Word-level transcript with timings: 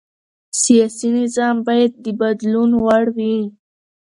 سیاسي 0.61 1.09
نظام 1.19 1.55
باید 1.67 1.91
د 2.03 2.05
بدلون 2.19 2.71
وړ 2.85 3.05
وي 3.15 3.37